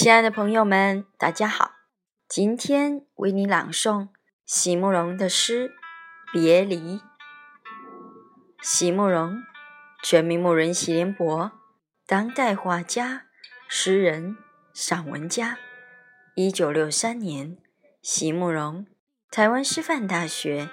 [0.00, 1.72] 亲爱的朋友们，大家好！
[2.28, 4.10] 今天为你朗诵
[4.46, 5.70] 席慕容的诗
[6.32, 6.98] 《别离》。
[8.62, 9.42] 席慕容，
[10.04, 11.50] 全名慕人席联博，
[12.06, 13.24] 当代画家、
[13.66, 14.36] 诗人、
[14.72, 15.58] 散文家。
[16.36, 17.58] 一九六三年，
[18.00, 18.86] 席慕容
[19.32, 20.70] 台湾师范大学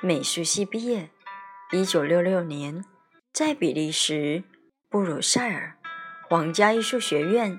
[0.00, 1.10] 美术系毕业。
[1.72, 2.84] 一九六六年，
[3.32, 4.44] 在比利时
[4.88, 5.76] 布鲁塞尔
[6.28, 7.58] 皇家艺术学院。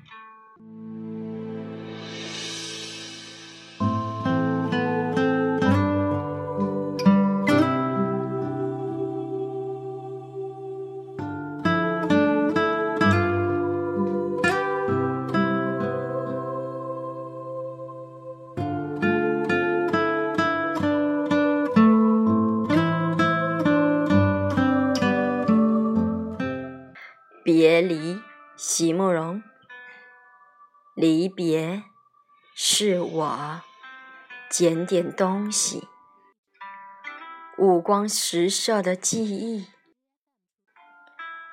[27.53, 28.21] 别离，
[28.55, 29.43] 席慕容。
[30.95, 31.83] 离别
[32.55, 33.61] 是我
[34.49, 35.89] 捡点东西，
[37.57, 39.67] 五光十色的记忆，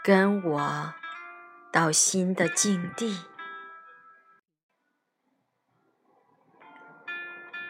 [0.04, 0.94] 跟我
[1.72, 3.24] 到新的境地。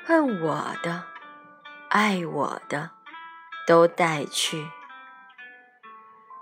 [0.04, 1.04] 恨我的，
[1.88, 2.90] 爱我的，
[3.66, 4.68] 都带去。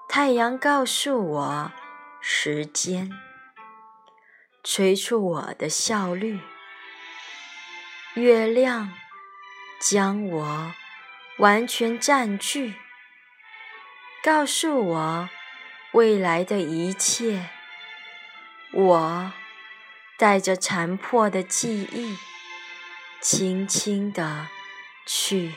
[0.09, 1.73] 太阳告诉我
[2.29, 3.09] 时间，
[4.65, 6.41] 催促我的效率；
[8.15, 8.93] 月亮
[9.81, 10.75] 将我
[11.39, 12.75] 完全占据，
[14.25, 15.29] 告诉我
[15.93, 17.49] 未来的一切。
[18.73, 19.33] 我
[20.19, 22.19] 带着残破的记忆，
[23.21, 24.49] 轻轻地
[25.07, 25.55] 去。